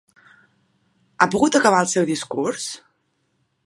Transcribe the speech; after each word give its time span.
Ha 1.19 1.27
pogut 1.35 1.59
acabar 1.61 1.85
el 1.87 1.93
seu 1.95 2.11
discurs? 2.11 2.69